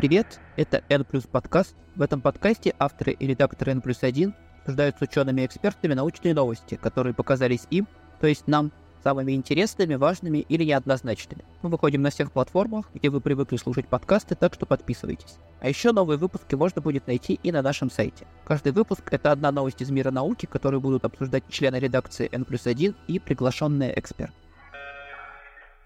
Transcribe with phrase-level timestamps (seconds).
[0.00, 1.76] Привет, это N подкаст.
[1.94, 6.32] В этом подкасте авторы и редакторы N плюс 1 обсуждают с учеными и экспертами научные
[6.32, 7.86] новости, которые показались им,
[8.18, 8.72] то есть нам,
[9.04, 11.44] самыми интересными, важными или неоднозначными.
[11.60, 15.36] Мы выходим на всех платформах, где вы привыкли слушать подкасты, так что подписывайтесь.
[15.60, 18.26] А еще новые выпуски можно будет найти и на нашем сайте.
[18.46, 22.66] Каждый выпуск— это одна новость из мира науки, которую будут обсуждать члены редакции N плюс
[22.66, 24.32] 1 и приглашенные эксперты.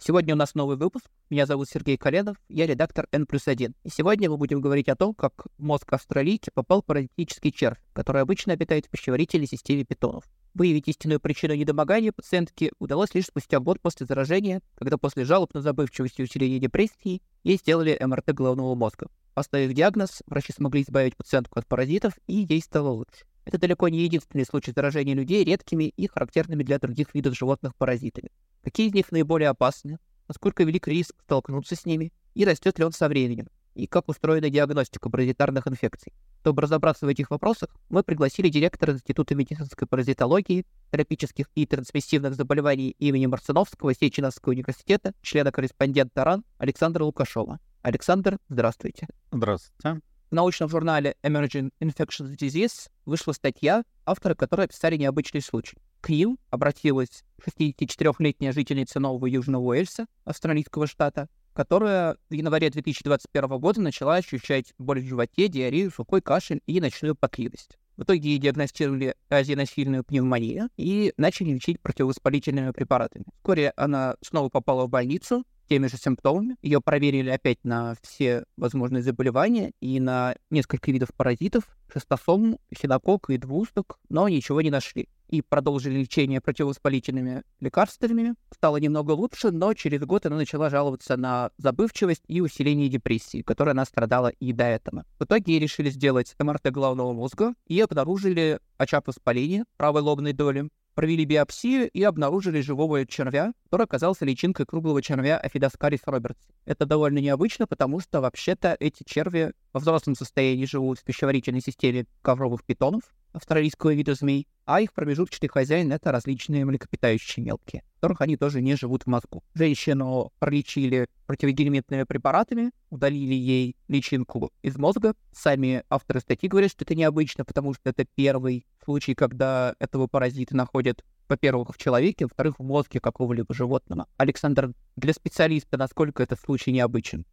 [0.06, 1.06] Сегодня у нас новый выпуск.
[1.30, 3.74] Меня зовут Сергей Коленов, я редактор N плюс 1.
[3.84, 8.20] И сегодня мы будем говорить о том, как в мозг австралийки попал паразитический червь, который
[8.20, 10.24] обычно обитает в пищеварительной системе питонов.
[10.52, 15.62] Выявить истинную причину недомогания пациентки удалось лишь спустя год после заражения, когда после жалоб на
[15.62, 19.08] забывчивость и усиление депрессии ей сделали МРТ головного мозга.
[19.32, 23.24] Поставив диагноз, врачи смогли избавить пациентку от паразитов, и ей стало лучше.
[23.44, 28.30] Это далеко не единственный случай заражения людей редкими и характерными для других видов животных паразитами.
[28.62, 29.98] Какие из них наиболее опасны?
[30.28, 32.12] Насколько велик риск столкнуться с ними?
[32.34, 33.48] И растет ли он со временем?
[33.74, 36.12] И как устроена диагностика паразитарных инфекций?
[36.40, 42.94] Чтобы разобраться в этих вопросах, мы пригласили директора Института медицинской паразитологии, тропических и трансмиссивных заболеваний
[42.98, 47.58] имени Марциновского Сеченовского университета, члена-корреспондента РАН Александра Лукашова.
[47.82, 49.08] Александр, здравствуйте.
[49.32, 50.00] Здравствуйте.
[50.34, 55.78] Научном журнале Emerging Infectious Disease вышла статья, авторы которой описали необычный случай.
[56.00, 63.80] К ним обратилась 64-летняя жительница Нового Южного Уэльса, австралийского штата, которая в январе 2021 года
[63.80, 67.78] начала ощущать боль в животе, диарею, сухой кашель и ночную потливость.
[67.96, 73.26] В итоге ей диагностировали азиеносильную пневмонию и начали лечить противовоспалительными препаратами.
[73.36, 76.56] Вскоре она снова попала в больницу, теми же симптомами.
[76.62, 83.36] Ее проверили опять на все возможные заболевания и на несколько видов паразитов, шестосом, хинокок и
[83.36, 85.08] двусток, но ничего не нашли.
[85.28, 88.34] И продолжили лечение противовоспалительными лекарствами.
[88.52, 93.70] Стало немного лучше, но через год она начала жаловаться на забывчивость и усиление депрессии, которой
[93.70, 95.06] она страдала и до этого.
[95.18, 101.24] В итоге решили сделать МРТ головного мозга и обнаружили очаг воспаления правой лобной доли, провели
[101.24, 106.40] биопсию и обнаружили живого червя, который оказался личинкой круглого червя Aphidoskaris робертс.
[106.64, 112.06] Это довольно необычно, потому что вообще-то эти черви во взрослом состоянии живут в пищеварительной системе
[112.22, 113.02] ковровых питонов,
[113.32, 118.76] австралийского вида змей, а их промежуточный хозяин— это различные млекопитающие мелкие, которых они тоже не
[118.76, 119.42] живут в мозгу.
[119.54, 125.14] Женщину пролечили противогельминтными препаратами, удалили ей личинку из мозга.
[125.32, 130.56] Сами авторы статьи говорят, что это необычно, потому что это первый случай, когда этого паразита
[130.56, 134.06] находят во-первых, в человеке, во-вторых, в мозге какого-либо животного.
[134.18, 137.24] Александр, для специалиста, насколько этот случай необычен?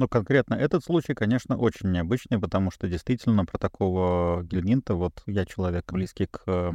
[0.00, 5.44] Ну, конкретно этот случай, конечно, очень необычный, потому что действительно про такого гельминта, вот я
[5.44, 6.74] человек близкий к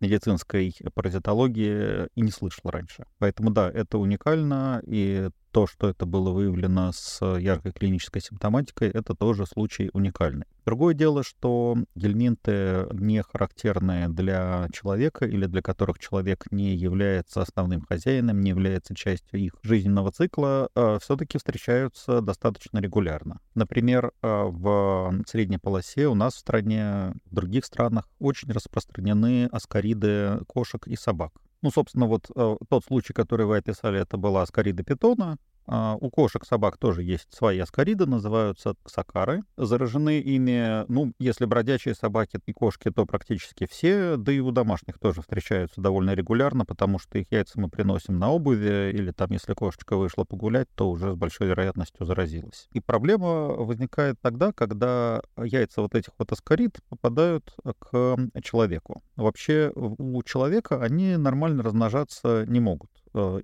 [0.00, 3.06] медицинской паразитологии и не слышал раньше.
[3.16, 9.14] Поэтому да, это уникально, и то, что это было выявлено с яркой клинической симптоматикой, это
[9.14, 10.46] тоже случай уникальный.
[10.66, 17.82] Другое дело, что гельминты не характерны для человека или для которых человек не является основным
[17.82, 23.40] хозяином, не является частью их жизненного цикла, а все-таки встречаются достаточно регулярно.
[23.54, 30.40] Например, а, в средней полосе у нас в стране, в других странах очень распространены аскариды
[30.48, 31.32] кошек и собак.
[31.66, 35.36] Ну, собственно, вот э, тот случай, который вы описали, это была аскарида питона.
[35.66, 39.42] А, у кошек, собак тоже есть свои аскариды, называются сакары.
[39.56, 44.98] Заражены ими, ну, если бродячие собаки и кошки, то практически все, да и у домашних
[44.98, 49.54] тоже встречаются довольно регулярно, потому что их яйца мы приносим на обуви, или там, если
[49.54, 52.68] кошечка вышла погулять, то уже с большой вероятностью заразилась.
[52.72, 59.02] И проблема возникает тогда, когда яйца вот этих вот аскарид попадают к человеку.
[59.16, 62.90] Вообще у человека они нормально размножаться не могут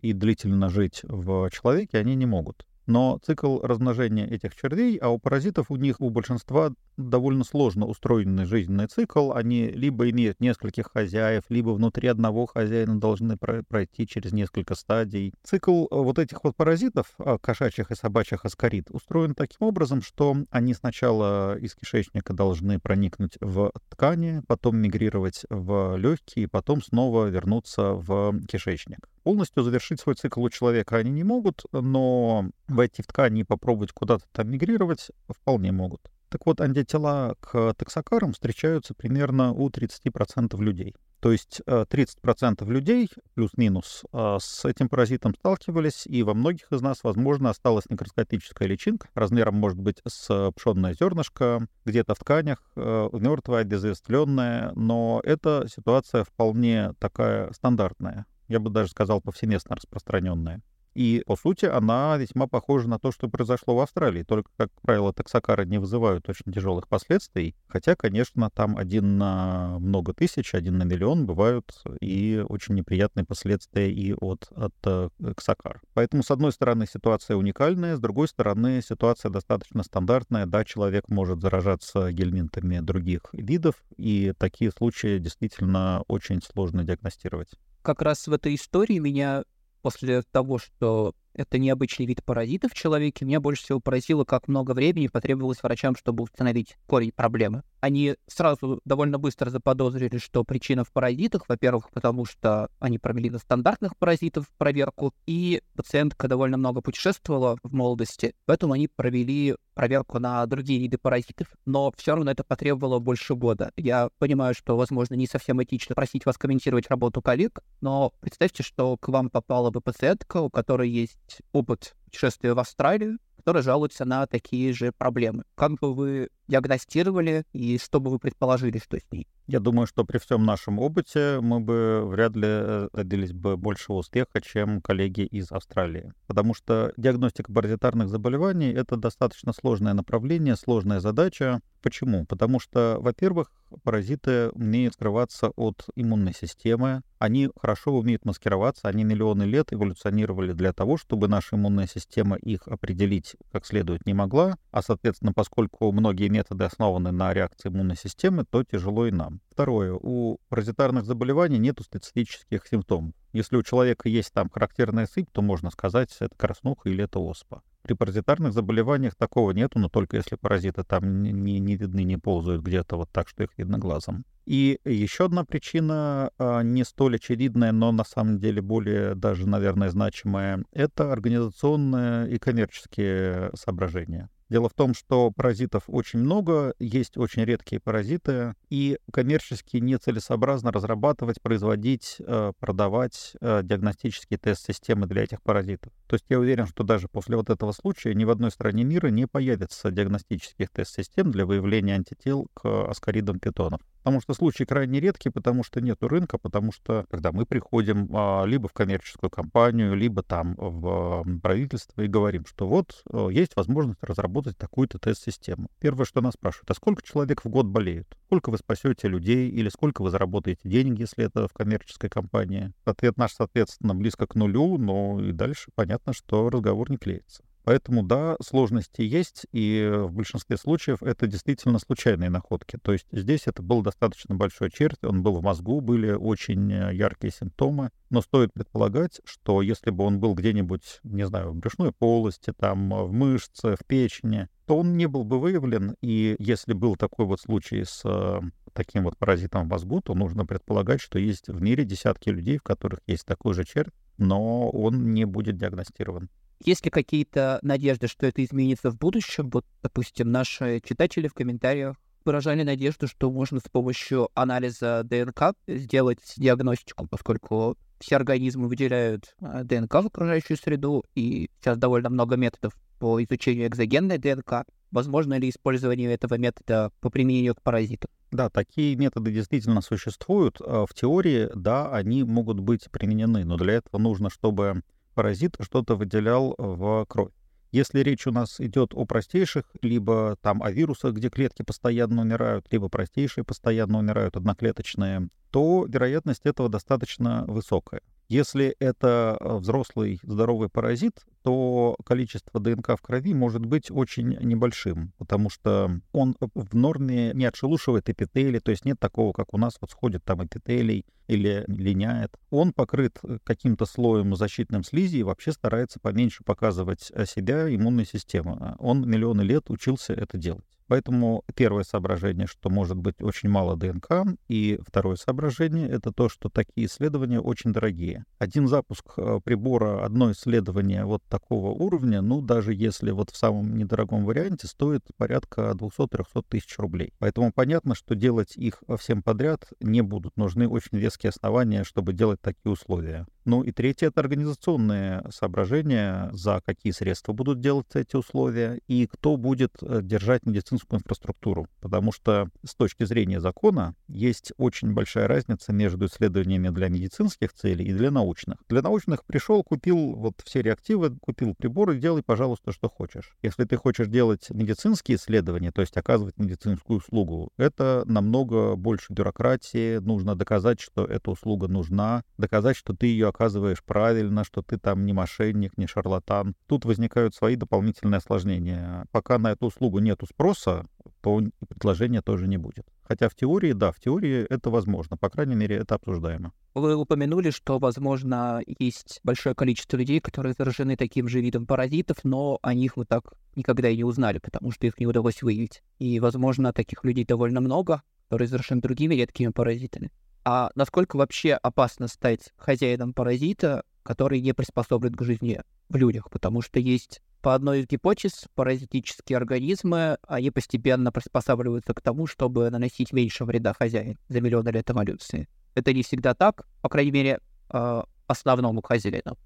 [0.00, 2.66] и длительно жить в человеке они не могут.
[2.86, 8.44] Но цикл размножения этих червей, а у паразитов у них, у большинства довольно сложно устроенный
[8.44, 9.32] жизненный цикл.
[9.32, 15.34] Они либо имеют нескольких хозяев, либо внутри одного хозяина должны пройти через несколько стадий.
[15.42, 20.36] Цикл э, вот этих вот паразитов, а, кошачьих и собачьих аскарид, устроен таким образом, что
[20.50, 27.94] они сначала из кишечника должны проникнуть в ткани, потом мигрировать в легкие, потом снова вернуться
[27.94, 29.08] в кишечник.
[29.22, 33.92] Полностью завершить свой цикл у человека они не могут, но войти в ткани и попробовать
[33.92, 36.00] куда-то там мигрировать вполне могут.
[36.32, 40.94] Так вот, антитела к токсокарам встречаются примерно у 30% людей.
[41.20, 46.80] То есть 30% э, людей, плюс-минус, э, с этим паразитом сталкивались, и во многих из
[46.80, 53.08] нас, возможно, осталась микроскопическая личинка, размером может быть с пшенное зернышко, где-то в тканях, э,
[53.12, 60.60] мертвая, дезояствленная, но эта ситуация вполне такая стандартная я бы даже сказал, повсеместно распространенная.
[60.94, 64.22] И, по сути, она весьма похожа на то, что произошло в Австралии.
[64.22, 67.54] Только, как правило, токсокары не вызывают очень тяжелых последствий.
[67.68, 73.90] Хотя, конечно, там один на много тысяч, один на миллион бывают и очень неприятные последствия
[73.90, 75.80] и от, от э, ксакар.
[75.94, 80.46] Поэтому, с одной стороны, ситуация уникальная, с другой стороны, ситуация достаточно стандартная.
[80.46, 87.50] Да, человек может заражаться гельминтами других видов, и такие случаи действительно очень сложно диагностировать.
[87.82, 89.42] Как раз в этой истории меня
[89.82, 94.72] после того, что это необычный вид паразита в человеке, меня больше всего поразило, как много
[94.72, 97.62] времени потребовалось врачам, чтобы установить корень проблемы.
[97.80, 101.48] Они сразу довольно быстро заподозрили, что причина в паразитах.
[101.48, 107.74] Во-первых, потому что они провели на стандартных паразитов проверку, и пациентка довольно много путешествовала в
[107.74, 113.34] молодости, поэтому они провели проверку на другие виды паразитов, но все равно это потребовало больше
[113.34, 113.72] года.
[113.76, 118.96] Я понимаю, что, возможно, не совсем этично просить вас комментировать работу коллег, но представьте, что
[118.96, 121.16] к вам попала бы пациентка, у которой есть
[121.52, 125.42] опыт путешествия в Австралию, которые жалуются на такие же проблемы.
[125.56, 129.26] Как бы вы диагностировали и что бы вы предположили, что с ней?
[129.48, 133.96] Я думаю, что при всем нашем опыте мы бы вряд ли э, добились бы большего
[133.96, 136.12] успеха, чем коллеги из Австралии.
[136.28, 141.60] Потому что диагностика паразитарных заболеваний— это достаточно сложное направление, сложная задача.
[141.82, 142.24] Почему?
[142.26, 143.50] Потому что, во-первых,
[143.82, 150.72] паразиты умеют скрываться от иммунной системы, они хорошо умеют маскироваться, они миллионы лет эволюционировали для
[150.72, 156.28] того, чтобы наша иммунная система их определить как следует не могла, а, соответственно, поскольку многие
[156.28, 159.40] методы основаны на реакции иммунной системы, то тяжело и нам.
[159.50, 159.92] Второе.
[159.94, 163.14] У паразитарных заболеваний нет специфических симптомов.
[163.32, 167.62] Если у человека есть там характерная сыпь, то можно сказать, это краснуха или это оспа.
[167.82, 172.62] При паразитарных заболеваниях такого нету, но только если паразиты там не, не видны, не ползают
[172.62, 174.24] где-то вот так, что их видно глазом.
[174.44, 179.88] И еще одна причина, а, не столь очевидная, но на самом деле более даже, наверное,
[179.88, 184.28] значимая, это организационные и коммерческие соображения.
[184.48, 191.40] Дело в том, что паразитов очень много, есть очень редкие паразиты, и коммерчески нецелесообразно разрабатывать,
[191.40, 195.92] производить, э, продавать э, диагностические тест-системы для этих паразитов.
[196.06, 199.08] То есть я уверен, что даже после вот этого случая ни в одной стране мира
[199.08, 203.80] не появится диагностических тест-систем для выявления антител к аскаридам питонов.
[204.02, 208.44] Потому что случаи крайне редкие, потому что нет рынка, потому что когда мы приходим а,
[208.44, 214.02] либо в коммерческую компанию, либо там в правительство и говорим, что вот а, есть возможность
[214.02, 215.70] разработать такую-то тест-систему.
[215.78, 218.08] Первое, что нас спрашивают, а сколько человек в год болеют?
[218.26, 222.72] Сколько вы спасете людей или сколько вы заработаете денег, если это в коммерческой компании?
[222.84, 227.44] Ответ наш, соответственно, близко к нулю, но и дальше понятно, что разговор не клеится.
[227.64, 232.76] Поэтому, да, сложности есть, и в большинстве случаев это действительно случайные находки.
[232.82, 236.94] То есть здесь это был достаточно большой червь, он был в мозгу, были очень э,
[236.94, 241.92] яркие симптомы, но стоит предполагать, что если бы он был где-нибудь, не знаю, в брюшной
[241.92, 246.96] полости, там, в мышце, в печени, то он не был бы выявлен, и если был
[246.96, 248.40] такой вот случай с э,
[248.72, 252.62] таким вот паразитом в мозгу, то нужно предполагать, что есть в мире десятки людей, в
[252.62, 256.28] которых есть такой же червь, но он не будет диагностирован.
[256.64, 259.50] Есть ли какие-то надежды, что это изменится в будущем?
[259.50, 266.20] Вот, допустим, наши читатели в комментариях выражали надежду, что можно с помощью анализа ДНК сделать
[266.36, 272.74] диагностику, поскольку все организмы выделяют а, ДНК в окружающую среду, и сейчас довольно много методов
[273.00, 274.64] по изучению экзогенной ДНК.
[274.92, 278.08] Возможно ли использование этого метода по применению к паразитам?
[278.30, 280.58] Да, такие методы действительно существуют.
[280.60, 285.96] А, в теории, да, они могут быть применены, но для этого нужно, чтобы паразит что-то
[285.96, 287.32] выделял в кровь.
[287.72, 292.66] Если речь у нас идет о простейших, либо там о вирусах, где клетки постоянно умирают,
[292.70, 298.02] либо простейшие постоянно умирают, одноклеточные, то вероятность этого достаточно высокая.
[298.28, 305.12] Если это э, взрослый здоровый паразит, то количество ДНК в крови может быть очень небольшим,
[305.18, 309.76] потому что он в норме не отшелушивает эпители, то есть нет такого, как у нас
[309.80, 312.34] вот сходит там эпителий или линяет.
[312.50, 318.76] Он покрыт э, каким-то слоем защитным слизи и вообще старается поменьше показывать себя иммунной системы.
[318.78, 320.64] Он миллионы лет учился это делать.
[320.92, 326.50] Поэтому первое соображение, что может быть очень мало ДНК, и второе соображение— это то, что
[326.50, 328.26] такие исследования очень дорогие.
[328.38, 333.74] Один запуск э, прибора, одно исследование вот такого уровня, ну, даже если вот в самом
[333.78, 337.14] недорогом варианте, стоит порядка 200-300 тысяч рублей.
[337.18, 340.36] Поэтому понятно, что делать их всем подряд не будут.
[340.36, 343.26] Нужны очень веские основания, чтобы делать такие условия.
[343.44, 349.36] Ну и третье— это организационные соображения, за какие средства будут делаться эти условия и кто
[349.36, 351.66] будет э, держать медицинскую инфраструктуру.
[351.80, 357.86] Потому что с точки зрения закона есть очень большая разница между исследованиями для медицинских целей
[357.86, 358.58] и для научных.
[358.68, 363.36] Для научных пришел, купил вот все реактивы, купил приборы, делай, пожалуйста, что хочешь.
[363.42, 369.98] Если ты хочешь делать медицинские исследования, то есть оказывать медицинскую услугу, это намного больше бюрократии,
[369.98, 375.04] нужно доказать, что эта услуга нужна, доказать, что ты ее оказываешь правильно, что ты там
[375.04, 376.54] не мошенник, не шарлатан.
[376.66, 379.06] Тут возникают свои дополнительные осложнения.
[379.10, 380.86] Пока на эту услугу нету спроса,
[381.22, 382.86] то предложения тоже не будет.
[383.02, 385.16] Хотя в теории, да, в теории это возможно.
[385.16, 386.52] По крайней мере, это обсуждаемо.
[386.74, 392.58] Вы упомянули, что, возможно, есть большое количество людей, которые заражены таким же видом паразитов, но
[392.62, 395.82] о них вы так никогда и не узнали, потому что их не удалось выявить.
[395.98, 400.10] И, возможно, таких людей довольно много, которые заражены другими редкими паразитами.
[400.44, 406.30] А насколько вообще опасно стать хозяином паразита, который не приспособлен к жизни в людях?
[406.30, 412.70] Потому что есть по одной из гипотез, паразитические организмы, они постепенно приспосабливаются к тому, чтобы
[412.70, 415.48] наносить меньше вреда хозяину за миллионы лет эволюции.
[415.74, 419.36] Это не всегда так, по крайней мере, э, основному хозяину.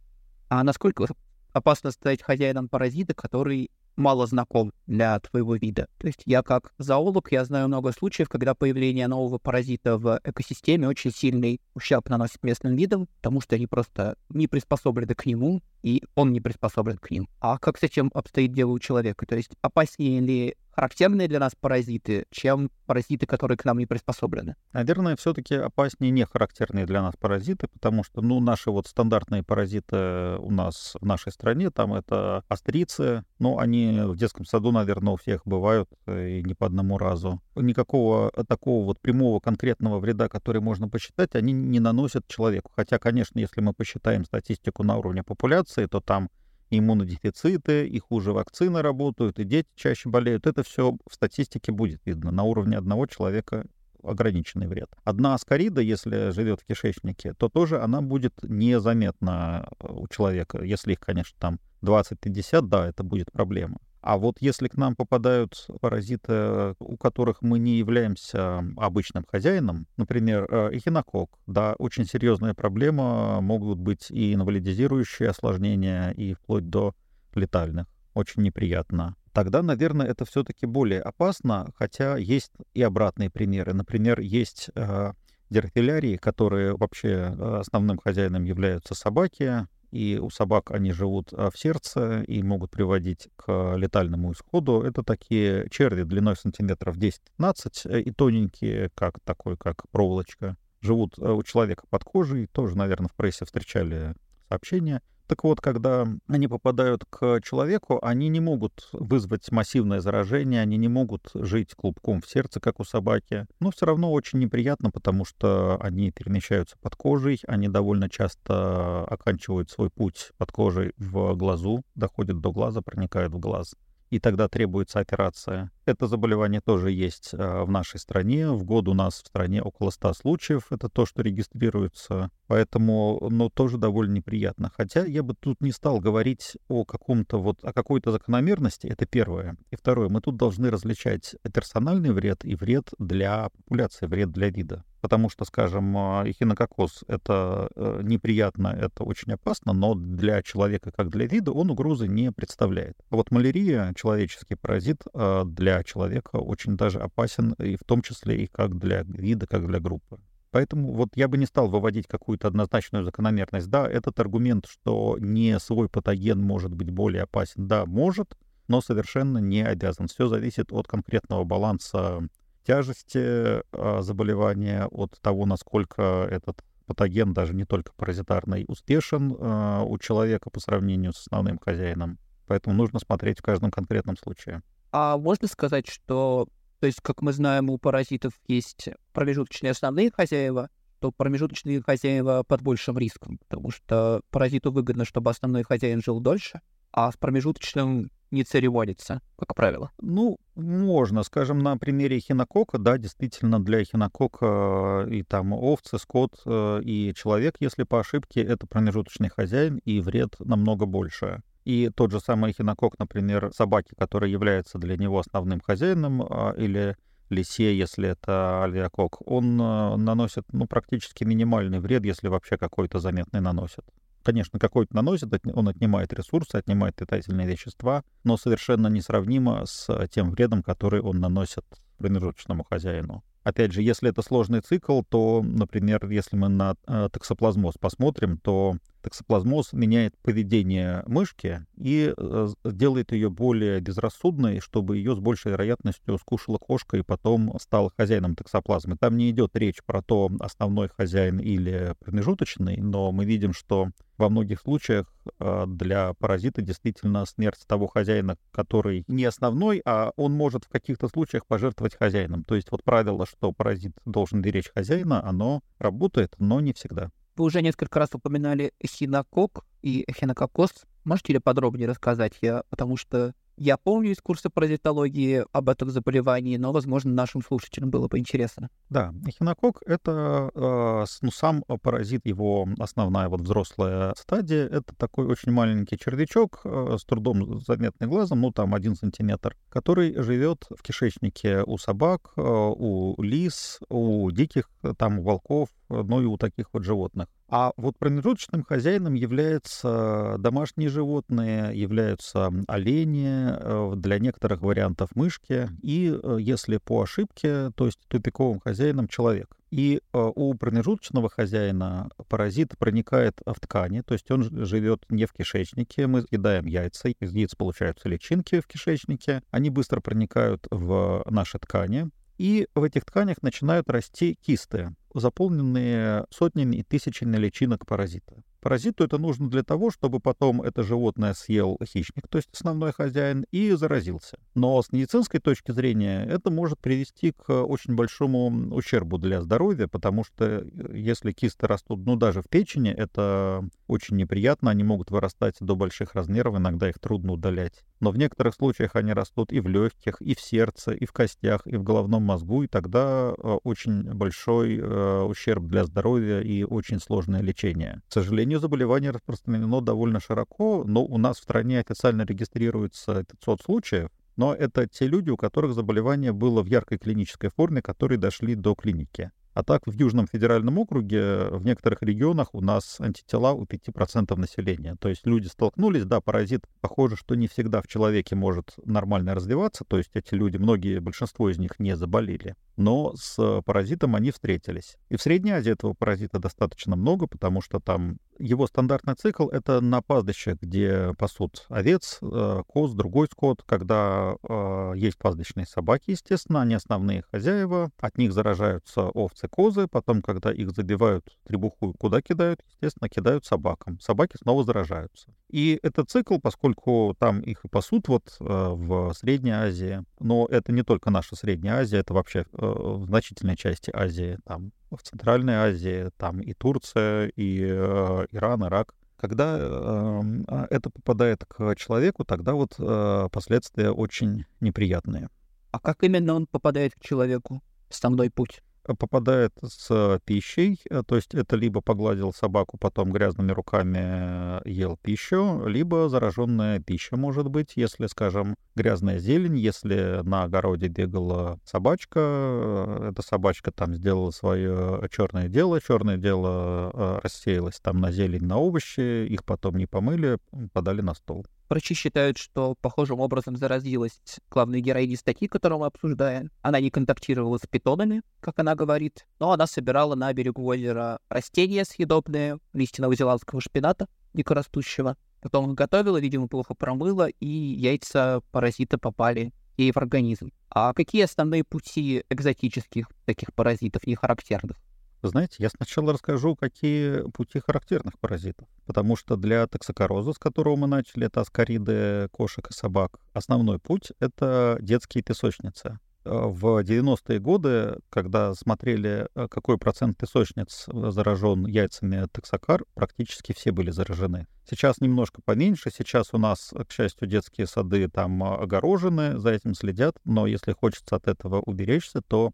[0.49, 1.07] А насколько
[1.53, 5.89] опасно стать хозяином паразита, который мало знаком для твоего вида.
[5.99, 10.89] То есть я как зоолог, я знаю много случаев, когда появление нового паразита в экосистеме
[10.89, 16.03] очень сильный ущерб наносит местным видам, потому что они просто не приспособлены к нему, и
[16.15, 17.29] он не приспособлен к ним.
[17.41, 19.27] А как с этим обстоит дело у человека?
[19.27, 24.57] То есть опаснее ли характерные для нас паразиты, чем паразиты, которые к нам не приспособлены.
[24.75, 30.37] Наверное, все-таки опаснее не характерные для нас паразиты, потому что, ну, наши вот стандартные паразиты
[30.39, 35.17] у нас в нашей стране, там это острицы, но они в детском саду, наверное, у
[35.17, 37.41] всех бывают э, и не по одному разу.
[37.55, 42.71] Никакого такого вот прямого конкретного вреда, который можно посчитать, они не наносят человеку.
[42.77, 46.29] Хотя, конечно, если мы посчитаем статистику на уровне популяции, то там
[46.71, 50.47] иммунодефициты, и хуже вакцины работают, и дети чаще болеют.
[50.47, 52.31] Это все в статистике будет видно.
[52.31, 53.67] На уровне одного человека
[54.03, 54.89] ограниченный вред.
[55.05, 60.63] Одна аскарида, если живет в кишечнике, то тоже она будет незаметна у человека.
[60.63, 63.79] Если их, конечно, там 20-50, да, это будет проблема.
[64.07, 70.47] А вот если к нам попадают паразиты, у которых мы не являемся обычным хозяином, например,
[70.49, 76.95] э, эхинокок, да, очень серьезная проблема, могут быть и инвалидизирующие осложнения, и вплоть до
[77.35, 77.89] летальных.
[78.15, 79.17] Очень неприятно.
[79.33, 83.75] Тогда, наверное, это все-таки более опасно, хотя есть и обратные примеры.
[83.75, 85.15] Например, есть э,
[85.51, 91.59] дерфилярии, которые вообще э, основным хозяином являются собаки, и у собак они живут а, в
[91.59, 94.83] сердце и могут приводить к летальному исходу.
[94.83, 100.57] Это такие черви длиной сантиметров 10-15 э, и тоненькие, как такой, как проволочка.
[100.81, 104.15] Живут э, у человека под кожей, тоже, наверное, в прессе встречали
[104.49, 105.03] сообщения.
[105.27, 110.89] Так вот, когда они попадают к человеку, они не могут вызвать массивное заражение, они не
[110.89, 113.47] могут жить клубком в сердце, как у собаки.
[113.61, 119.71] Но все равно очень неприятно, потому что они перемещаются под кожей, они довольно часто оканчивают
[119.71, 123.75] свой путь под кожей в глазу, доходят до глаза, проникают в глаз
[124.11, 125.71] и тогда требуется операция.
[125.87, 128.51] Это заболевание тоже есть а, в нашей стране.
[128.51, 130.67] В год у нас в стране около 100 случаев.
[130.71, 132.31] Это то, что регистрируется.
[132.49, 134.73] Поэтому, ну, тоже довольно неприятно.
[134.77, 138.89] Хотя я бы тут не стал говорить о каком-то вот, о какой-то закономерности.
[138.89, 139.57] Это первое.
[139.71, 144.85] И второе, мы тут должны различать персональный вред и вред для популяции, вред для вида
[145.07, 151.11] потому что, скажем, а, эхинококоз— это э, неприятно, это очень опасно, но для человека, как
[151.11, 152.97] для вида, он угрозы не представляет.
[153.11, 155.45] А вот малярия, человеческий паразит, а,
[155.85, 160.19] человека очень даже опасен, и в том числе и как для вида, как для группы.
[160.51, 163.69] Поэтому вот я бы не стал выводить какую-то однозначную закономерность.
[163.69, 168.37] Да, этот аргумент, что не свой патоген может быть более опасен, да, может,
[168.69, 170.09] но совершенно не обязан.
[170.09, 172.27] Все зависит от конкретного баланса
[172.67, 179.99] тяжести а, заболевания, от того, насколько этот патоген, даже не только паразитарный, успешен а, у
[179.99, 182.19] человека по сравнению с основным хозяином.
[182.47, 184.63] Поэтому нужно смотреть в каждом конкретном случае.
[184.99, 186.49] А можно сказать, что,
[186.81, 192.63] то есть, как мы знаем, у паразитов есть промежуточные основные хозяева, то промежуточные хозяева под
[192.63, 196.63] большим риском, потому что паразиту выгодно, чтобы основной хозяин жил дольше,
[196.93, 199.91] а с промежуточным не церемонится, как правило.
[200.01, 206.41] Ну, можно, скажем, на примере хинокока, да, действительно, для хинокока э, и там овцы, скот
[206.47, 211.43] э, и человек, если по ошибке, это промежуточный хозяин, и вред намного больше.
[211.67, 216.97] И тот же самый хинокок, например, собаки, который является для него основным хозяином, а, или
[217.29, 223.41] лисе, если это алиакок, он э, наносит ну, практически минимальный вред, если вообще какой-то заметный
[223.41, 223.85] наносит.
[224.23, 230.63] Конечно, какой-то наносит, он отнимает ресурсы, отнимает питательные вещества, но совершенно несравнимо с тем вредом,
[230.63, 231.65] который он наносит
[231.99, 233.25] промежуточному хозяину.
[233.43, 238.77] Опять же, если это сложный цикл, то, например, если мы на э, токсоплазмоз посмотрим, то
[239.07, 246.19] токсоплазмоз меняет поведение мышки и э, делает ее более безрассудной, чтобы ее с большей вероятностью
[246.19, 248.97] скушала кошка и потом стала хозяином токсоплазмы.
[248.99, 254.29] Там не идет речь про то, основной хозяин или промежуточный, но мы видим, что во
[254.29, 255.07] многих случаях
[255.39, 261.07] э, для паразита действительно смерть того хозяина, который не основной, а он может в каких-то
[261.07, 262.43] случаях пожертвовать хозяином.
[262.43, 267.13] То есть вот правило, что паразит должен беречь хозяина, оно работает, но не всегда.
[267.37, 270.71] Вы уже несколько раз упоминали эхинокок и эхинококоз.
[271.05, 272.33] Можете ли подробнее рассказать?
[272.41, 277.91] Я, потому что я помню из курса паразитологии об этом заболевании, но, возможно, нашим слушателям
[277.91, 278.69] было бы интересно.
[278.91, 284.67] Да, эхинокок— это э, ну, сам паразит, его основная вот взрослая стадия.
[284.67, 290.15] Это такой очень маленький червячок, э, с трудом заметный глазом, ну, там, один сантиметр, который
[290.23, 296.37] живет в кишечнике у собак, э, у лис, у диких, там, волков, ну и у
[296.37, 297.29] таких вот животных.
[297.49, 306.13] А вот промежуточным хозяином являются домашние животные, являются олени, э, для некоторых вариантов мышки, и
[306.21, 309.57] э, если по ошибке, то есть тупиковым хозяином человек.
[309.71, 315.33] И э, у промежуточного хозяина паразит проникает в ткани, то есть он живет не в
[315.33, 321.61] кишечнике, мы съедаем яйца, из яиц получаются личинки в кишечнике, они быстро проникают в наши
[321.61, 328.43] ткани, и в этих тканях начинают расти кисты, заполненные сотнями и тысячами личинок паразита.
[328.67, 333.47] Паразиту это нужно для того, чтобы потом это животное съел хищник, то есть основной хозяин,
[333.53, 334.39] и заразился.
[334.57, 340.25] Но с медицинской точки зрения это может привести к очень большому ущербу для здоровья, потому
[340.25, 345.55] что э, если кисты растут, ну, даже в печени, это очень неприятно, они могут вырастать
[345.61, 347.85] до больших размеров, иногда их трудно удалять.
[348.01, 351.67] Но в некоторых случаях они растут и в легких, и в сердце, и в костях,
[351.67, 357.01] и в головном мозгу, и тогда э, очень большой э, ущерб для здоровья и очень
[357.01, 358.03] сложное лечение.
[358.09, 364.11] К сожалению, заболевание распространено довольно широко, но у нас в стране официально регистрируется 500 случаев,
[364.37, 368.75] но это те люди, у которых заболевание было в яркой клинической форме, которые дошли до
[368.75, 369.31] клиники.
[369.57, 374.97] А так в Южном федеральном округе в некоторых регионах у нас антитела у 5% населения.
[375.01, 379.85] То есть люди столкнулись, да, паразит, похоже, что не всегда в человеке может нормально развиваться,
[379.89, 384.97] то есть эти люди, многие, большинство из них не заболели но с паразитом они встретились.
[385.09, 389.81] И в Средней Азии этого паразита достаточно много, потому что там его стандартный цикл— это
[389.81, 393.63] на пастбище, где пасут овец, э, коз, другой скот.
[393.65, 400.23] Когда э, есть пастбищные собаки, естественно, они основные хозяева, от них заражаются овцы, козы, потом,
[400.23, 402.61] когда их забивают требуху, куда кидают?
[402.75, 404.01] Естественно, кидают собакам.
[404.01, 405.35] Собаки снова заражаются.
[405.49, 410.73] И этот цикл, поскольку там их и пасут вот э, в Средней Азии, но это
[410.73, 416.11] не только наша Средняя Азия, это вообще в значительной части Азии, там в Центральной Азии,
[416.17, 418.95] там и Турция, и э, Иран, Ирак.
[419.17, 425.29] Когда э, это попадает к человеку, тогда вот э, последствия очень неприятные.
[425.71, 427.63] А как именно он попадает к человеку?
[427.91, 428.63] Основной путь?
[428.95, 434.97] Попадает с пищей, э, то есть это либо погладил собаку, потом грязными руками э, ел
[435.01, 442.21] пищу, либо зараженная пища может быть, если, скажем, грязная зелень, если на огороде бегала собачка,
[442.21, 448.59] э, эта собачка там сделала свое черное дело, черное дело рассеялось там на зелень, на
[448.59, 450.39] овощи, их потом не помыли,
[450.73, 451.47] подали на стол.
[451.69, 456.51] Врачи считают, что похожим образом заразилась главная героиня статьи, которую мы обсуждаем.
[456.63, 461.85] Она не контактировала с питонами, как она говорит, но она собирала на берегу озера растения
[461.85, 465.17] съедобные, листья новозеландского шпината, дикорастущего.
[465.41, 470.53] Потом готовила, видимо, плохо промыла, и яйца паразита попали ей в организм.
[470.71, 474.77] А какие основные пути экзотических таких паразитов, не характерных?
[474.77, 474.86] Вы
[475.29, 478.69] знаете, я сначала расскажу, какие пути характерных паразитов.
[478.87, 484.13] Потому что для токсокороза, с которого мы начали, это аскариды кошек и собак, основной путь—
[484.21, 485.99] это детские песочницы.
[486.27, 493.71] Э, в 90-е годы, когда смотрели, э, какой процент песочниц заражен яйцами токсокар, практически все
[493.71, 494.49] были заражены.
[494.69, 495.91] Сейчас немножко поменьше.
[495.97, 500.17] Сейчас у нас, к счастью, детские сады там огорожены, за этим следят.
[500.25, 502.51] Но если хочется от этого уберечься, то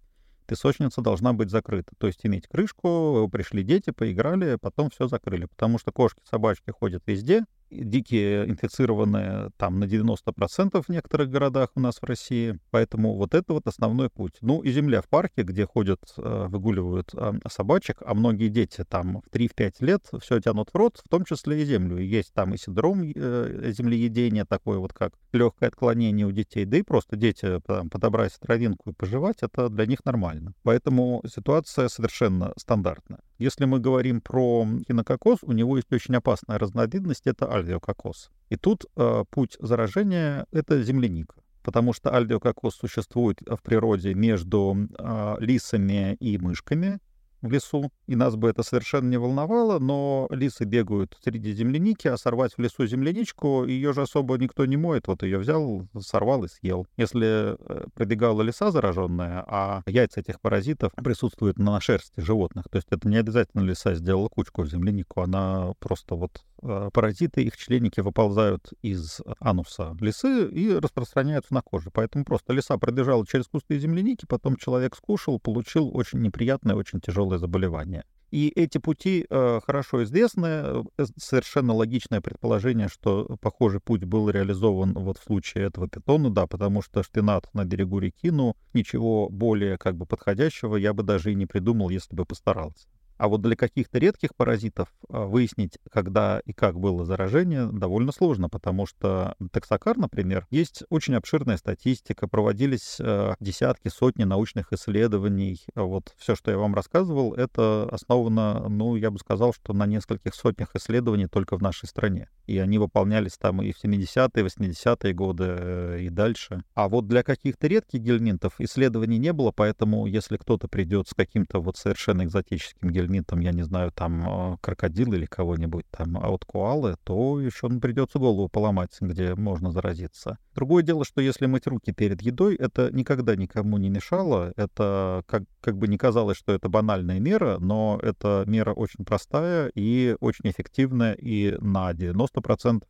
[0.53, 1.95] песочница должна быть закрыта.
[1.97, 5.47] То есть иметь крышку, пришли дети, поиграли, потом все закрыли.
[5.47, 11.81] Потому что кошки, собачки ходят везде, дикие инфицированные там на 90% в некоторых городах у
[11.81, 12.59] нас в России.
[12.71, 14.35] Поэтому вот это вот основной путь.
[14.41, 19.23] Ну и земля в парке, где ходят, э, выгуливают э, собачек, а многие дети там
[19.23, 21.99] в 3-5 лет все тянут в рот, в том числе и землю.
[21.99, 26.83] Есть там и синдром э, землеедения, такой вот как легкое отклонение у детей, да и
[26.83, 30.53] просто дети там, подобрать травинку и пожевать, это для них нормально.
[30.63, 33.21] Поэтому ситуация совершенно стандартная.
[33.43, 38.31] Если мы говорим про хинококоз, у него есть очень опасная разновидность, это альвеококоз.
[38.51, 45.37] И тут э, путь заражения— это земляника потому что альдиококос существует в природе между э,
[45.39, 46.99] лисами и мышками,
[47.43, 52.17] в лесу, и нас бы это совершенно не волновало, но лисы бегают среди земляники, а
[52.17, 56.49] сорвать в лесу земляничку, ее же особо никто не моет, вот ее взял, сорвал и
[56.49, 56.87] съел.
[56.97, 62.89] Если э, пробегала лиса зараженная, а яйца этих паразитов присутствуют на шерсти животных, то есть
[62.91, 68.01] это не обязательно лиса сделала кучку в землянику, она просто вот э, паразиты, их членники
[68.01, 71.91] выползают из ануса лисы и распространяются на коже.
[71.93, 77.32] Поэтому просто лиса пробежала через кусты земляники, потом человек скушал, получил очень неприятное, очень тяжелое
[77.33, 78.05] тяжелое заболевание.
[78.31, 80.47] И эти пути э, хорошо известны.
[80.47, 80.83] Э,
[81.19, 86.83] совершенно логичное предположение, что похожий путь был реализован вот в случае этого питона, да, потому
[86.83, 91.35] что шпинат на берегу реки, ну, ничего более как бы подходящего я бы даже и
[91.35, 92.89] не придумал, если бы постарался.
[93.23, 98.49] А вот для каких-то редких паразитов а, выяснить, когда и как было заражение, довольно сложно,
[98.49, 105.65] потому что тексакар, например, есть очень обширная статистика, проводились а, десятки, сотни научных исследований.
[105.77, 110.35] Вот все, что я вам рассказывал, это основано, ну, я бы сказал, что на нескольких
[110.35, 112.29] сотнях исследований только в нашей стране.
[112.47, 116.63] И они выполнялись там и в 70-е, 80-е годы э, и дальше.
[116.75, 121.61] А вот для каких-то редких гельминтов исследований не было, поэтому если кто-то придет с каким-то
[121.61, 126.45] вот совершенно экзотическим гельминтом, я не знаю, там а, крокодил или кого-нибудь там а от
[126.45, 130.39] коалы, то еще придется голову поломать, где можно заразиться.
[130.55, 134.53] Другое дело, что если мыть руки перед едой, это никогда никому не мешало.
[134.57, 139.71] Это как, как бы не казалось, что это банальная мера, но это мера очень простая
[139.75, 142.32] и очень эффективная, и на 90%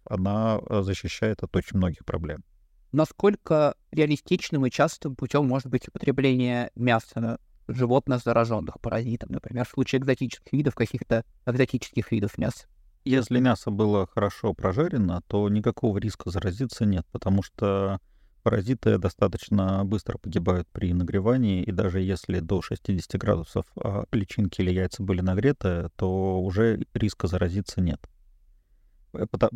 [0.05, 2.44] она а, защищает от очень многих проблем.
[2.92, 10.00] Насколько реалистичным и частым путем может быть употребление мяса животных, зараженных паразитом, например, в случае
[10.00, 12.66] экзотических видов, каких-то экзотических видов мяса.
[13.05, 17.98] Если мясо было хорошо прожарено, то никакого риска заразиться нет, потому что
[18.42, 24.70] паразиты достаточно быстро погибают при нагревании, и даже если до 60 градусов а, личинки или
[24.70, 28.00] яйца были нагреты, то уже риска заразиться нет.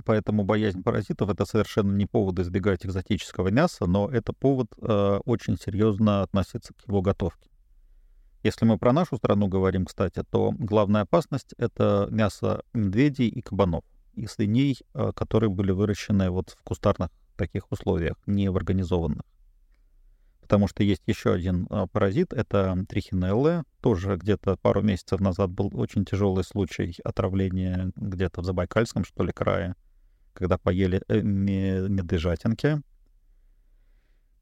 [0.05, 5.57] Поэтому боязнь паразитов это совершенно не повод избегать экзотического мяса, но это повод э, очень
[5.57, 7.51] серьезно относиться к его готовке.
[8.43, 13.85] Если мы про нашу страну говорим, кстати, то главная опасность— это мясо медведей и кабанов,
[14.15, 19.25] и свиней, э, которые были выращены вот в кустарных таких условиях, не в организованных.
[20.47, 23.65] Потому что есть еще один э, паразит, это трихинеллы.
[23.81, 29.33] Тоже где-то пару месяцев назад был очень тяжелый случай отравления где-то в Забайкальском, что ли,
[29.33, 29.75] крае,
[30.35, 32.81] когда поели э, медвежатинки.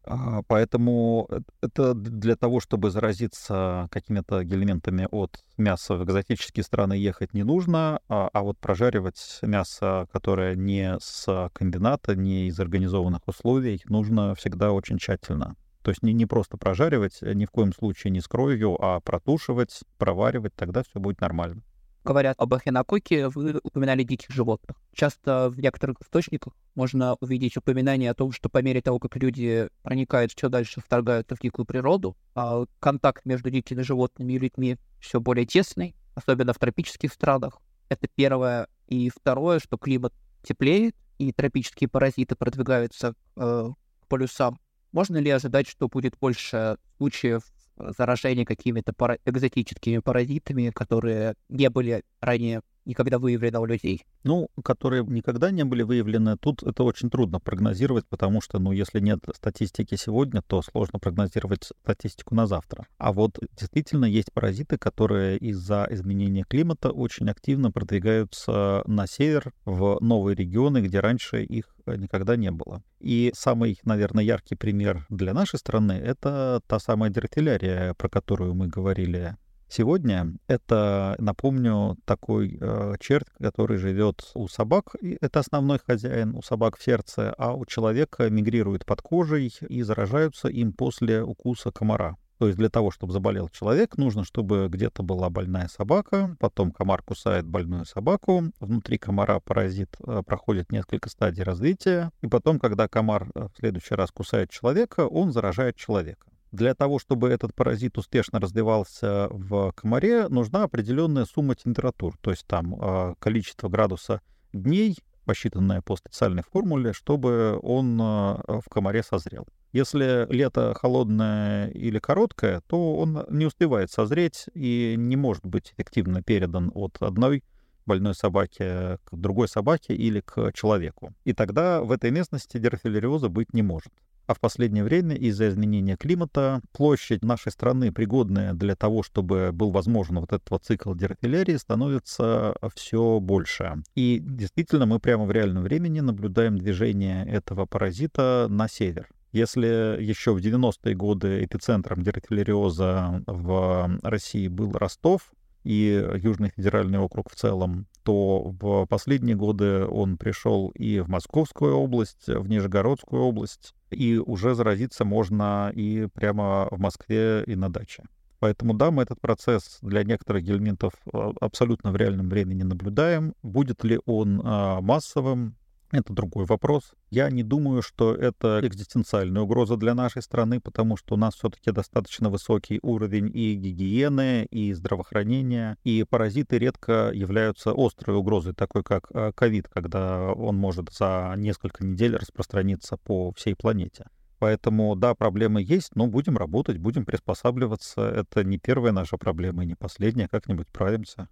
[0.04, 1.26] А, поэтому
[1.62, 8.00] это для того, чтобы заразиться какими-то элементами от мяса в экзотические страны ехать не нужно,
[8.10, 14.72] а, а вот прожаривать мясо, которое не с комбината, не из организованных условий, нужно всегда
[14.72, 15.56] очень тщательно.
[15.84, 19.82] То есть не, не просто прожаривать, ни в коем случае не с кровью, а протушивать,
[19.98, 21.62] проваривать, тогда все будет нормально
[22.04, 24.76] говорят об эхинококе, вы упоминали диких животных.
[24.92, 29.68] Часто в некоторых источниках можно увидеть упоминание о том, что по мере того, как люди
[29.82, 35.18] проникают все дальше, вторгаются в дикую природу, а контакт между дикими животными и людьми все
[35.18, 37.58] более тесный, особенно в тропических странах.
[37.88, 38.68] Это первое.
[38.86, 43.70] И второе, что климат теплеет, и тропические паразиты продвигаются э,
[44.00, 44.58] к полюсам.
[44.94, 47.42] Можно ли ожидать, что будет больше случаев
[47.76, 54.04] заражения какими-то пара- экзотическими паразитами, которые не были ранее никогда выявлены у людей.
[54.24, 59.00] Ну, которые никогда не были выявлены, тут это очень трудно прогнозировать, потому что, ну, если
[59.00, 62.86] нет статистики сегодня, то сложно прогнозировать статистику на завтра.
[62.98, 69.98] А вот действительно есть паразиты, которые из-за изменения климата очень активно продвигаются на север, в
[70.00, 72.82] новые регионы, где раньше их никогда не было.
[73.00, 78.68] И самый, наверное, яркий пример для нашей страны— это та самая дертилярия, про которую мы
[78.68, 79.36] говорили
[79.68, 84.94] Сегодня это, напомню, такой э, черт, который живет у собак.
[85.00, 89.82] И это основной хозяин у собак в сердце, а у человека мигрирует под кожей и
[89.82, 92.16] заражаются им после укуса комара.
[92.38, 97.02] То есть для того, чтобы заболел человек, нужно, чтобы где-то была больная собака, потом комар
[97.02, 103.28] кусает больную собаку, внутри комара паразит э, проходит несколько стадий развития, и потом, когда комар
[103.34, 106.26] э, в следующий раз кусает человека, он заражает человека.
[106.54, 112.46] Для того, чтобы этот паразит успешно развивался в комаре, нужна определенная сумма температур, то есть
[112.46, 114.20] там э, количество градуса
[114.52, 119.48] дней, посчитанное по специальной формуле, чтобы он в комаре созрел.
[119.72, 126.22] Если лето холодное или короткое, то он не успевает созреть и не может быть эффективно
[126.22, 127.42] передан от одной
[127.84, 131.12] больной собаки к другой собаке или к человеку.
[131.24, 133.92] И тогда в этой местности дерфилериоза быть не может.
[134.26, 139.70] А в последнее время из-за изменения климата площадь нашей страны, пригодная для того, чтобы был
[139.70, 143.82] возможен вот этот вот цикл дерфилерии, становится все больше.
[143.94, 149.08] И действительно мы прямо в реальном времени наблюдаем движение этого паразита на север.
[149.32, 149.66] Если
[150.00, 155.32] еще в 90-е годы эпицентром дерфилериоза в России был Ростов
[155.64, 161.74] и Южный федеральный округ в целом, то в последние годы он пришел и в Московскую
[161.74, 168.04] область, в Нижегородскую область, и уже заразиться можно и прямо в Москве и на даче.
[168.40, 173.34] Поэтому да, мы этот процесс для некоторых гельминтов а, абсолютно в реальном времени наблюдаем.
[173.42, 175.56] Будет ли он а, массовым,
[175.98, 176.94] это другой вопрос.
[177.10, 181.70] Я не думаю, что это экзистенциальная угроза для нашей страны, потому что у нас все-таки
[181.70, 189.10] достаточно высокий уровень и гигиены, и здравоохранения, и паразиты редко являются острой угрозой, такой как
[189.12, 194.06] э, ковид, когда он может за несколько недель распространиться по всей планете.
[194.38, 198.02] Поэтому, да, проблемы есть, но будем работать, будем приспосабливаться.
[198.02, 201.28] Это не первая наша проблема и не последняя, как-нибудь справимся.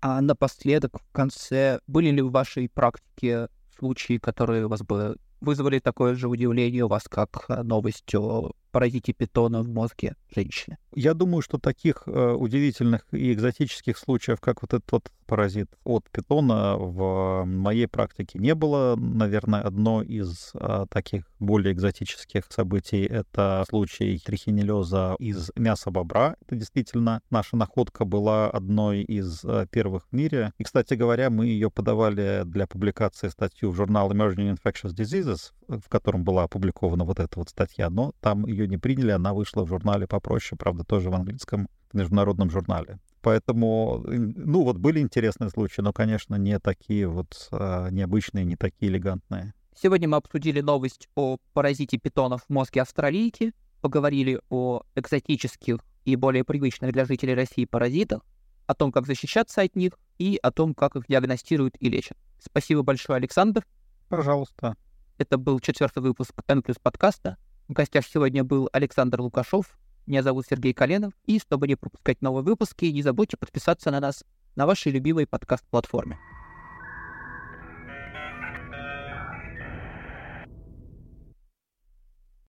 [0.00, 3.48] А напоследок, в конце, были ли в вашей практике
[3.78, 9.12] случаи, которые вас бы вызвали такое же удивление у вас, как э, новость о паразите
[9.12, 10.76] питона в мозге женщины?
[10.96, 16.08] Я думаю, что таких э, удивительных и экзотических случаев, как вот этот вот паразит от
[16.10, 18.96] питона, в моей практике не было.
[18.96, 26.36] Наверное, одно из э, таких более экзотических событий— это случай трихинеллеза из мяса бобра.
[26.42, 30.52] Это действительно наша находка была одной из э, первых в мире.
[30.58, 35.88] И, кстати говоря, мы ее подавали для публикации статью в журнал Emerging Infectious Diseases, в
[35.88, 39.68] котором была опубликована вот эта вот статья, но там ее не приняли, она вышла в
[39.68, 42.98] журнале попроще, правда, тоже в английском международном журнале.
[43.20, 48.92] Поэтому, ну вот были интересные случаи, но, конечно, не такие вот а, необычные, не такие
[48.92, 49.54] элегантные.
[49.74, 56.44] Сегодня мы обсудили новость о паразите питонов в мозге австралийки, поговорили о экзотических и более
[56.44, 58.20] привычных для жителей России паразитах,
[58.66, 62.16] о том, как защищаться от них и о том, как их диагностируют и лечат.
[62.38, 63.66] Спасибо большое, Александр.
[64.08, 64.76] Пожалуйста.
[65.16, 67.36] Это был четвертый выпуск N подкаста.
[67.66, 72.44] В гостях сегодня был Александр Лукашов, меня зовут Сергей Коленов, и чтобы не пропускать новые
[72.44, 74.22] выпуски, не забудьте подписаться на нас
[74.54, 76.18] на вашей любимой подкаст-платформе.